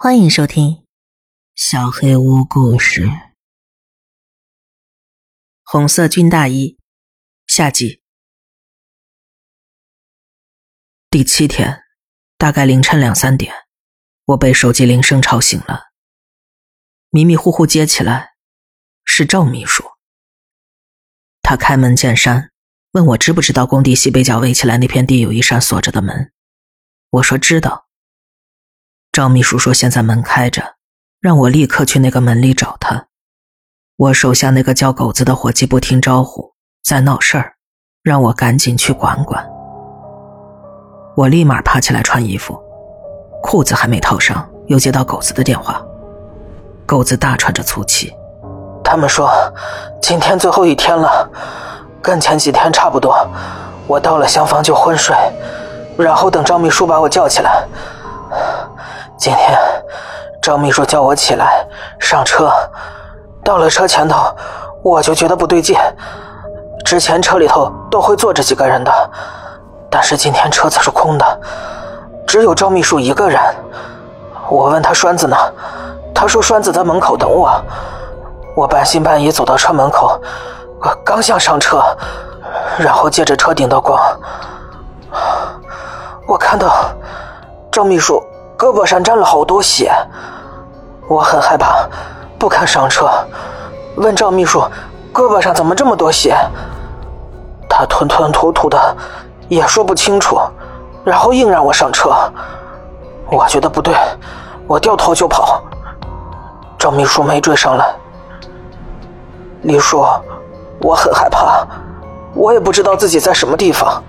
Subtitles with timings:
[0.00, 0.70] 欢迎收听
[1.56, 3.06] 《小黑屋故事》。
[5.64, 6.78] 红色军大衣，
[7.48, 8.00] 下集。
[11.10, 11.82] 第七天，
[12.36, 13.52] 大概凌晨两三点，
[14.26, 15.86] 我被手机铃声吵醒了。
[17.10, 18.34] 迷迷糊糊接起来，
[19.04, 19.82] 是赵秘书。
[21.42, 22.52] 他开门见山，
[22.92, 26.32] 问我知不知道工地西北角围起来那片地有一扇锁着的门。
[27.10, 27.87] 我说知道。
[29.18, 30.62] 赵秘书说：“现在门开着，
[31.20, 33.06] 让我立刻去那个门里找他。”
[33.98, 36.52] 我手下那个叫狗子的伙计不听招呼，
[36.84, 37.54] 在闹事儿，
[38.04, 39.44] 让我赶紧去管管。
[41.16, 42.56] 我立马爬起来穿衣服，
[43.42, 45.84] 裤子还没套上，又接到狗子的电话。
[46.86, 48.14] 狗子大喘着粗气
[48.84, 49.28] ：“他们说
[50.00, 51.28] 今天最后一天了，
[52.00, 53.28] 跟前几天差不多。
[53.88, 55.16] 我到了厢房就昏睡，
[55.96, 57.66] 然后等赵秘书把我叫起来。”
[59.18, 59.58] 今天，
[60.40, 61.66] 赵秘书叫我起来
[61.98, 62.52] 上车，
[63.42, 64.32] 到了车前头，
[64.80, 65.76] 我就觉得不对劲。
[66.84, 69.10] 之前车里头都会坐着几个人的，
[69.90, 71.40] 但是今天车子是空的，
[72.28, 73.42] 只有赵秘书一个人。
[74.48, 75.36] 我问他栓子呢，
[76.14, 77.60] 他说栓子在门口等我。
[78.54, 80.16] 我半信半疑走到车门口，
[80.80, 81.82] 我刚想上车，
[82.78, 84.00] 然后借着车顶的光，
[86.28, 86.88] 我看到
[87.72, 88.22] 赵秘书。
[88.58, 89.92] 胳膊上沾了好多血，
[91.06, 91.88] 我很害怕，
[92.36, 93.08] 不肯上车。
[93.94, 94.60] 问赵秘书
[95.14, 96.36] ：“胳膊上怎么这么多血？”
[97.70, 98.96] 他吞吞吐吐的，
[99.46, 100.40] 也说不清楚，
[101.04, 102.10] 然后硬让我上车。
[103.30, 103.94] 我觉得不对，
[104.66, 105.62] 我掉头就跑。
[106.76, 107.94] 赵秘书没追上来。
[109.62, 110.04] 李叔，
[110.80, 111.64] 我很害怕，
[112.34, 114.02] 我也不知道自己在什么地方。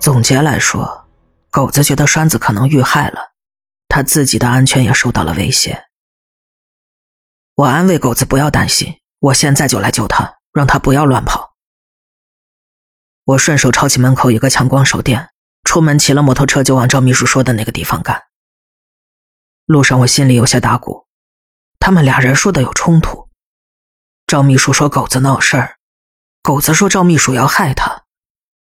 [0.00, 0.97] 总结来说。
[1.50, 3.32] 狗子觉得栓子可能遇害了，
[3.88, 5.86] 他自己的安全也受到了威胁。
[7.54, 11.54] 我安慰狗子不要担心，我现在就来救他，让他不要乱跑。
[13.24, 15.30] 我顺手抄起门口一个强光手电，
[15.64, 18.24] 出门骑了摩托车就往赵秘书说的那个地方赶。
[19.64, 21.06] 路上我心里有些打鼓，
[21.80, 23.28] 他们俩人说的有冲突。
[24.26, 25.78] 赵秘书说狗子闹事儿，
[26.42, 28.04] 狗子说赵秘书要害他，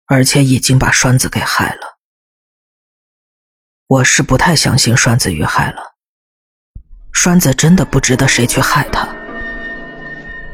[0.06, 1.97] 而且已经把栓子给害了。
[3.88, 5.78] 我是不太相信栓子遇害了，
[7.14, 9.08] 栓子真的不值得谁去害他。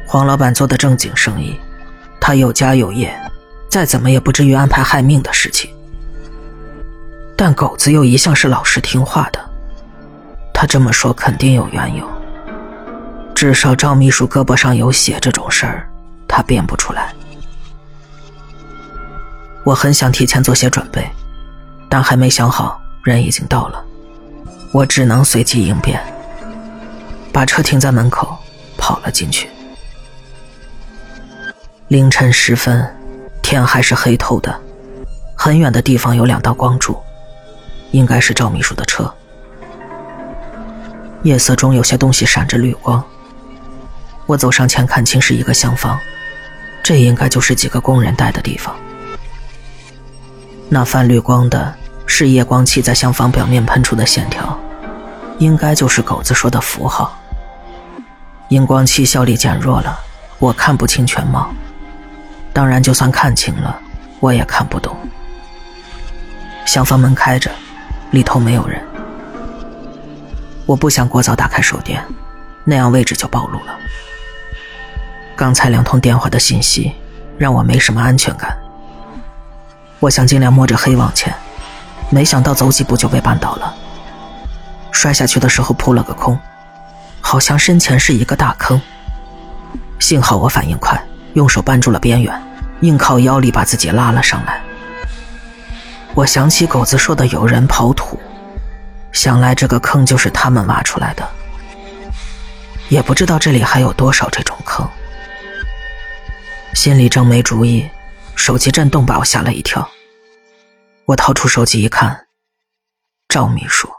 [0.06, 1.58] 黄老板做的正经生意，
[2.20, 3.12] 他有家有业，
[3.68, 5.68] 再怎么也不至于安排害命的事情。
[7.36, 9.44] 但狗子又一向是老实听话的，
[10.52, 12.08] 他这么说肯定有缘由。
[13.34, 15.90] 至少赵秘书胳膊上有血这种事儿，
[16.28, 17.12] 他编不出来。
[19.64, 21.04] 我很想提前做些准备，
[21.88, 22.80] 但还没想好。
[23.04, 23.84] 人已经到了，
[24.72, 26.02] 我只能随机应变，
[27.30, 28.34] 把车停在门口，
[28.78, 29.46] 跑了进去。
[31.88, 32.82] 凌晨时分，
[33.42, 34.58] 天还是黑透的，
[35.36, 36.96] 很远的地方有两道光柱，
[37.90, 39.12] 应该是赵秘书的车。
[41.24, 43.04] 夜色中有些东西闪着绿光，
[44.24, 46.00] 我走上前看清是一个厢房，
[46.82, 48.74] 这应该就是几个工人待的地方。
[50.70, 51.74] 那泛绿光的。
[52.16, 54.56] 是夜光器在厢房表面喷出的线条，
[55.40, 57.18] 应该就是狗子说的符号。
[58.50, 59.98] 荧光器效力减弱了，
[60.38, 61.52] 我看不清全貌。
[62.52, 63.76] 当然，就算看清了，
[64.20, 64.96] 我也看不懂。
[66.64, 67.50] 厢房门开着，
[68.12, 68.80] 里头没有人。
[70.66, 72.00] 我不想过早打开手电，
[72.62, 73.76] 那样位置就暴露了。
[75.34, 76.92] 刚才两通电话的信息
[77.36, 78.56] 让我没什么安全感。
[79.98, 81.34] 我想尽量摸着黑往前。
[82.10, 83.74] 没想到走几步就被绊倒了，
[84.92, 86.38] 摔下去的时候扑了个空，
[87.20, 88.80] 好像身前是一个大坑。
[89.98, 92.40] 幸好我反应快，用手扳住了边缘，
[92.80, 94.60] 硬靠腰力把自己拉了上来。
[96.14, 98.20] 我想起狗子说的有人刨土，
[99.10, 101.28] 想来这个坑就是他们挖出来的。
[102.88, 104.86] 也不知道这里还有多少这种坑，
[106.74, 107.88] 心里正没主意，
[108.36, 109.88] 手机震动把我吓了一跳。
[111.06, 112.28] 我掏出手机一看，
[113.28, 113.92] 赵秘书，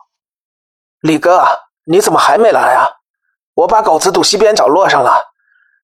[1.02, 1.46] 李哥，
[1.84, 2.90] 你怎么还没来啊？
[3.54, 5.22] 我把狗子堵西边角落上了，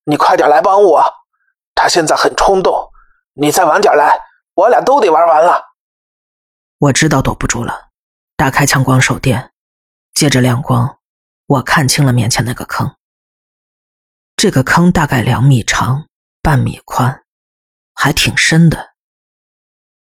[0.06, 1.14] 你快点来帮我。
[1.76, 2.90] 他现在很冲动，
[3.34, 4.20] 你再晚点来，
[4.56, 5.64] 我俩都得玩完了。
[6.80, 7.90] 我知道躲不住了，
[8.36, 9.54] 打开强光手电，
[10.14, 10.98] 借着亮光，
[11.46, 12.96] 我看清了面前那个坑。
[14.36, 16.08] 这个坑大概两米长，
[16.42, 17.24] 半米宽，
[17.94, 18.91] 还挺深的。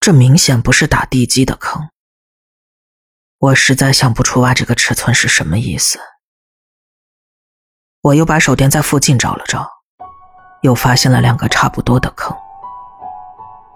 [0.02, 1.88] 这明显不是打地基的坑。
[3.38, 6.00] 我实在想不出挖这个尺寸是什么意思。
[8.00, 9.64] 我又把手电在附近找了找，
[10.62, 12.36] 又发现了两个差不多的坑。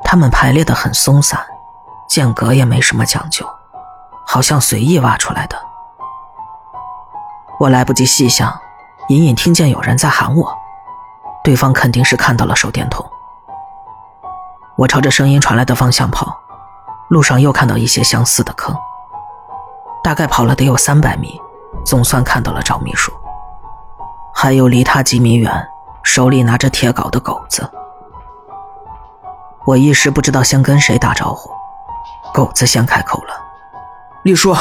[0.02, 1.46] 它们排列的很松散，
[2.08, 3.48] 间隔也没什么讲究，
[4.26, 5.56] 好像随意挖出来的。
[7.60, 8.60] 我来不及细想，
[9.10, 10.58] 隐隐听见有人在喊我，
[11.44, 13.08] 对方肯定是看到了手电筒。
[14.76, 16.38] 我朝着声音传来的方向跑，
[17.08, 18.76] 路上又看到一些相似的坑。
[20.04, 21.40] 大概跑了得有三百米，
[21.84, 23.10] 总算看到了赵秘书。
[24.34, 25.50] 还有离他几米远，
[26.02, 27.68] 手里拿着铁镐的狗子。
[29.64, 31.50] 我一时不知道先跟谁打招呼，
[32.34, 33.34] 狗子先开口了
[34.24, 34.54] ：“李叔，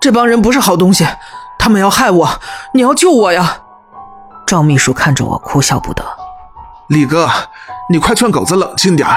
[0.00, 1.06] 这帮人不是好东西，
[1.58, 2.28] 他们要害我，
[2.74, 3.58] 你要救我呀！”
[4.44, 6.04] 赵秘书看着我，哭笑不得
[6.88, 7.30] ：“李哥，
[7.88, 9.08] 你快劝狗子冷静点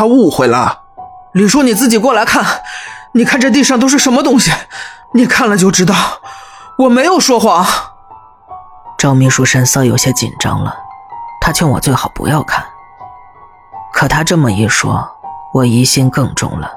[0.00, 0.84] 他误会了。”
[1.34, 2.62] 李叔，你自己过来看，
[3.12, 4.50] 你看这地上都是什么东西？
[5.12, 5.94] 你看了就知道，
[6.78, 7.66] 我没有说谎。
[8.96, 10.74] 赵秘书神色有些紧张了，
[11.38, 12.66] 他劝我最好不要看。
[13.92, 15.06] 可他这么一说，
[15.52, 16.72] 我疑心更重了。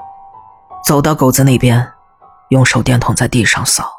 [0.84, 1.94] 走到狗子那边，
[2.50, 3.90] 用手电筒在地上扫，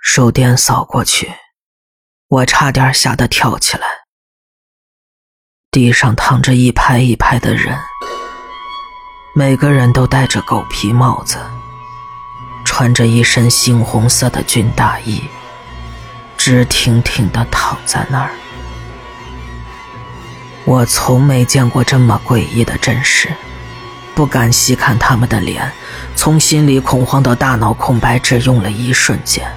[0.00, 1.34] 手电扫过去，
[2.28, 4.01] 我差点吓得跳起来。
[5.72, 7.74] 地上躺着一排一排的人。
[9.32, 11.38] 每个人都戴着狗皮帽子，
[12.62, 15.22] 穿着一身猩红色的军大衣，
[16.36, 18.32] 直挺挺的躺在那儿。
[20.66, 23.30] 我从没见过这么诡异的阵势，
[24.14, 25.72] 不敢细看他们的脸，
[26.14, 29.50] 从心里恐慌到大脑空白，只用了一瞬间。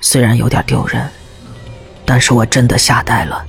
[0.00, 1.08] 虽然有点丢人，
[2.04, 3.46] 但是我真的吓呆了，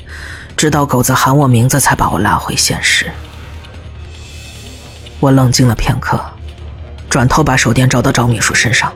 [0.58, 3.12] 直到狗子喊我名字，才把我拉回现实。
[5.20, 6.20] 我冷静了片刻，
[7.08, 8.92] 转头把手电照到赵秘书身上。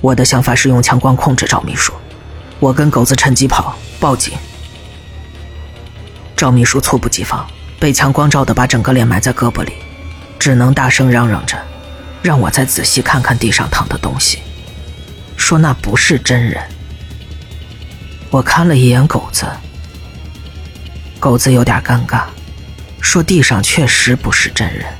[0.00, 1.92] 我的想法是用强光控制赵秘书，
[2.58, 4.34] 我跟狗子趁机跑，报警。
[6.36, 7.46] 赵秘书猝不及防，
[7.78, 9.74] 被强光照的把整个脸埋在胳膊里，
[10.40, 11.56] 只能大声嚷嚷着，
[12.20, 14.40] 让我再仔细看看地上躺的东西，
[15.36, 16.60] 说那不是真人。
[18.28, 19.46] 我看了一眼狗子，
[21.22, 22.26] 狗子有点尴尬。
[23.00, 24.92] 说：“地上确实不是真人。”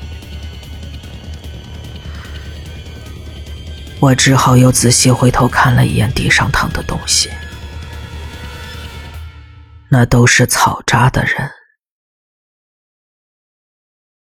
[3.99, 7.29] 我只好又仔细回头看了一眼地上躺的东西，
[9.89, 11.51] 那都是草扎的人。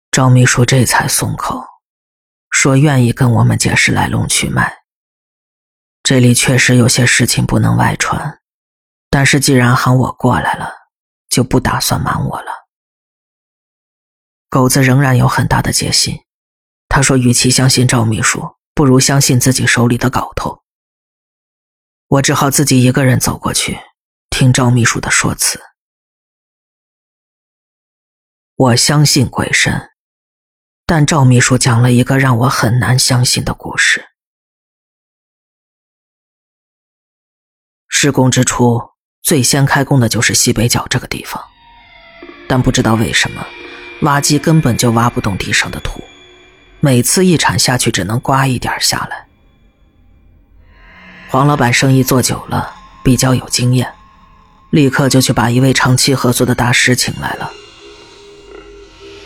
[0.10, 1.64] 赵秘书这才松口，
[2.50, 4.78] 说愿意跟我们解释来龙去脉。
[6.02, 8.40] 这里确实有些事情不能外传，
[9.12, 10.74] 但是既然喊我过来了，
[11.36, 12.70] 就不打算瞒我了。
[14.48, 16.24] 狗子仍然有很大的戒心，
[16.88, 20.64] 他说：“与其相信赵秘书，不如相信自己手里的镐头。”
[22.08, 23.78] 我只好自己一个人走过去，
[24.30, 25.60] 听赵秘书的说辞。
[28.56, 29.92] 我相信鬼神，
[30.86, 34.06] 但赵秘书讲了一个让我很难相信的故事。
[37.90, 38.95] 施工之初，
[39.26, 41.44] 最先开工的就是西北角这个地方，
[42.48, 43.44] 但不知道为什么。
[44.02, 46.00] 挖机根本就挖不动地上的土，
[46.80, 49.26] 每次一铲下去只能刮一点下来。
[51.28, 52.72] 黄老板生意做久了，
[53.04, 53.92] 比较有经验，
[54.70, 57.52] 立刻就去把一位长期合作的大师请来了。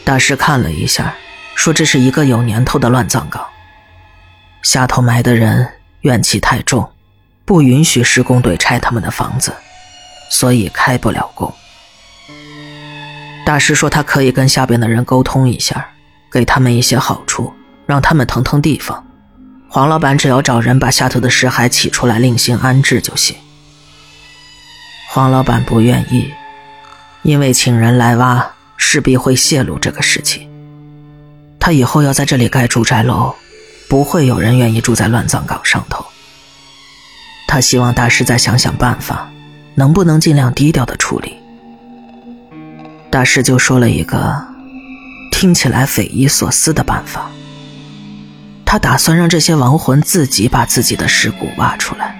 [0.05, 1.13] 大师看了一下，
[1.55, 3.45] 说这是一个有年头的乱葬岗，
[4.61, 5.67] 下头埋的人
[6.01, 6.89] 怨气太重，
[7.43, 9.53] 不允许施工队拆他们的房子，
[10.29, 11.53] 所以开不了工。
[13.45, 15.89] 大师说：“他可以跟下边的人沟通一下，
[16.31, 17.51] 给他们一些好处，
[17.87, 19.03] 让他们腾腾地方。
[19.67, 23.35] 黄老板只要找人把下头的尸骸起出来，另行安置就行。”
[25.09, 26.31] 黄老板不愿意，
[27.23, 30.47] 因为请人来挖，势必会泄露这个事情。
[31.59, 33.33] 他以后要在这里盖住宅楼，
[33.89, 36.05] 不会有人愿意住在乱葬岗上头。
[37.47, 39.27] 他希望大师再想想办法，
[39.79, 41.37] 能不能尽量低调的处理。
[43.09, 44.45] 大师就说了一个
[45.31, 47.31] 听起来匪夷所思的办法，
[48.65, 52.19] 他打算让这些亡魂自己把自己的尸骨挖出来。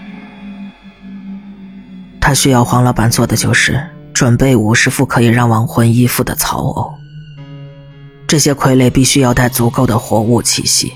[2.21, 6.93] 他需要黄老板做的就是准备五十副可以让亡魂依附的草偶，
[8.25, 10.93] 这些傀儡必须要带足够的活物气息，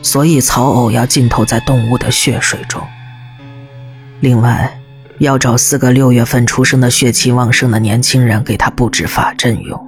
[0.00, 2.82] 所以草偶要浸透在动物的血水中。
[4.20, 4.78] 另外。
[5.22, 9.80] 要找四个六月份出生的血气旺盛的年轻人给他布置法阵用。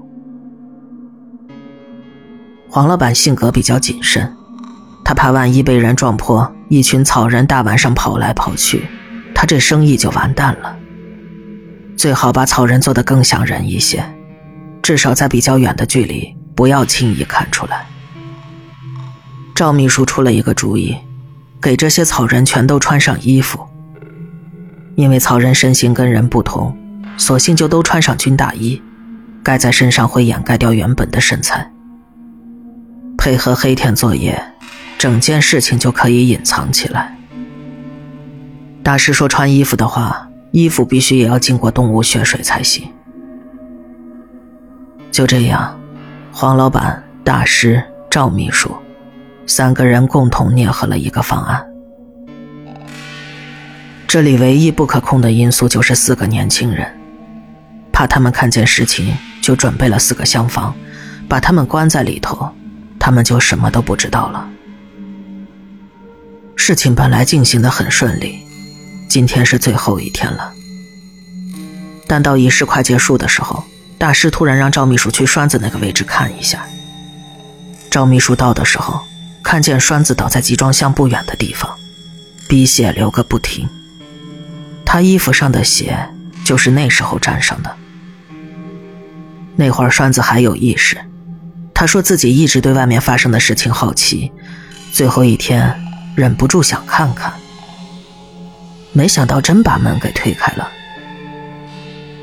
[2.69, 4.33] 黄老板性格比较谨慎，
[5.05, 8.87] 他怕万一被人撞破，一群草人大晚上跑来跑去，
[9.35, 10.77] 他这生意就完蛋了。
[11.97, 14.05] 最好把草人做得更像人一些，
[14.83, 17.85] 至少在比较远的距离，不要轻易看出来。
[19.53, 20.97] 赵秘书出了一个主意，
[21.61, 23.67] 给这些草人全都穿上衣服，
[24.97, 26.77] 因为曹人身形跟人不同，
[27.17, 28.81] 索性就都穿上军大衣，
[29.43, 31.71] 盖在身上会掩盖掉原本的身材。
[33.17, 34.41] 配合黑天作业，
[34.99, 37.17] 整件事情就可以隐藏起来。
[38.83, 42.87] 大师说，穿衣服的话，衣服必须也要经过动物血水才行。
[45.11, 45.79] 就这样，
[46.31, 48.71] 黄老板、大师、赵秘书。
[49.47, 51.63] 三个人共同捏合了一个方案。
[54.15, 56.89] 这里唯一不可控的因素就是四个年轻人，
[57.93, 60.73] 怕他们看见实情，就准备了四个厢房，
[61.29, 62.49] 把他们关在里头，
[63.01, 64.49] 他们就什么都不知道了。
[66.55, 68.39] 事情本来进行的很顺利，
[69.09, 70.53] 今天是最后一天了。
[72.07, 73.65] 但到仪式快结束的时候，
[73.99, 76.65] 大师突然让赵秘书去栓子那个位置看一下。
[77.91, 79.01] 赵秘书到的时候。
[79.43, 81.77] 看见栓子倒在集装箱不远的地方，
[82.49, 83.69] 鼻血流个不停。
[84.85, 86.09] 他衣服上的血
[86.45, 87.77] 就是那时候沾上的。
[89.57, 90.99] 那会儿栓子还有意识，
[91.73, 94.33] 他说自己一直对外面发生的事情好奇，
[94.93, 95.75] 最后一天
[96.15, 97.33] 忍不住想看看。
[98.93, 100.69] 没想到真把门给推开了，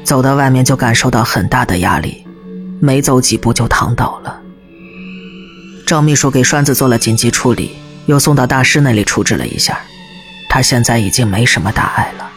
[0.04, 2.26] 走到外面就感受到很大的压力，
[2.80, 4.40] 没走几步就躺倒了。
[5.86, 7.76] 赵秘书给栓子做了紧急处理，
[8.06, 9.80] 又送到大师那里处置了一下，
[10.50, 12.31] 他现在已经没什么大碍了。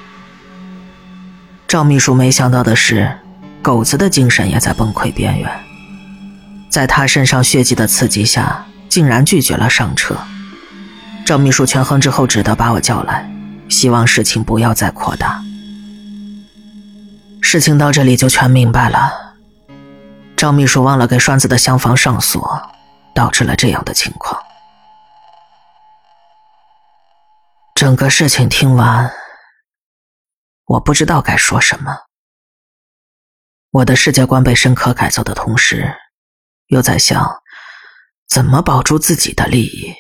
[1.75, 3.19] 赵秘书没想到的是，
[3.61, 5.51] 狗子的精神也在崩溃边缘，
[6.71, 10.17] 在他身上血迹的刺激下，竟然拒绝了上车。
[11.27, 13.29] 赵秘书权衡之后，只得把我叫来，
[13.69, 15.43] 希望事情不要再扩大。
[17.43, 19.35] 事情到这里就全明白了，
[20.37, 22.71] 赵秘书忘了给栓子的厢房上锁。
[23.13, 24.41] 导致了这样的情况。
[27.75, 29.11] 整个事情听完，
[30.67, 31.95] 我不知道该说什么。
[33.71, 35.95] 我的世界观被深刻改造的同时，
[36.67, 37.43] 又在想
[38.29, 39.95] 怎么保住自己的利益。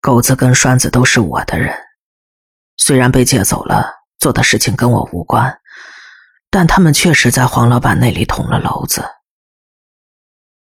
[0.00, 1.74] 狗子跟栓子都是我的人，
[2.76, 5.60] 虽然被借走了，做的事情跟我无关，
[6.50, 9.04] 但他们确实在黄老板那里捅了娄子。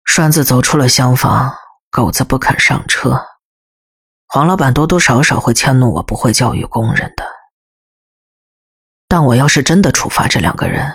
[0.05, 1.55] 栓子走出了厢房，
[1.91, 3.25] 狗子不肯上车。
[4.27, 7.25] 黄老板多多少少会迁怒我不会教育工人的，
[9.13, 10.91] 但我要是真的处罚这两个人，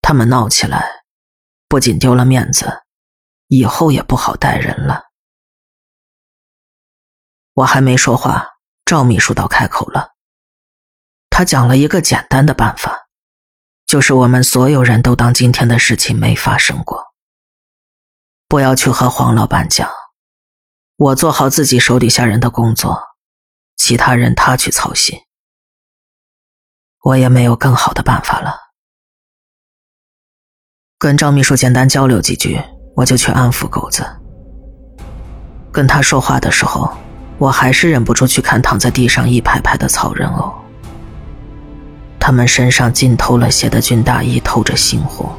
[0.00, 1.02] 他们闹起来，
[1.66, 2.84] 不仅丢了面子，
[3.48, 5.06] 以后也不好待人了。
[7.54, 8.46] 我还没说话，
[8.84, 10.10] 赵秘书倒开口了，
[11.30, 13.08] 他讲了一个简单的办法，
[13.86, 17.06] 就是我们所有人都当今天的事情没发生过。
[18.46, 19.90] 不要去和黄老板讲，
[20.94, 23.02] 我做好自己手底下人的工作，
[23.76, 25.18] 其他人他去操心。
[27.02, 28.54] 我也没有更好的办法了。
[30.98, 32.60] 跟张秘书简单交流几句，
[32.96, 34.04] 我就去安抚狗子。
[35.72, 36.92] 跟他说话的时候，
[37.38, 40.52] 我还是忍不住去看躺在地上一排排的草人偶。
[42.18, 45.30] 他们身上浸透了血的军大衣透着猩红，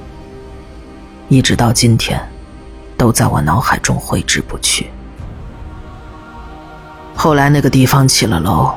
[1.27, 2.19] 一直到今天。
[2.97, 4.91] 都在我脑海中挥之不去。
[7.15, 8.73] 后来那个地方起了楼，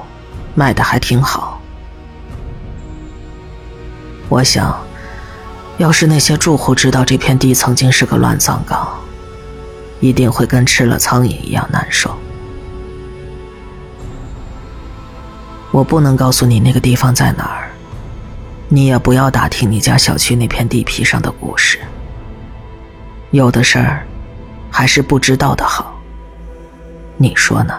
[0.55, 1.52] 卖的还挺好。
[4.33, 4.75] 我想，
[5.77, 8.89] 要是那些住户知道这片地曾经是个乱葬岗，
[10.01, 12.17] 一定会跟吃了苍蝇一样难受。
[15.71, 17.71] 我不能告诉你那个地方在哪儿，
[18.71, 21.79] 你也不要打听你家小区那片地皮上的故事。
[23.33, 24.07] 有的事儿。
[24.75, 26.01] 还是不知道的好，
[27.19, 27.79] 你说呢？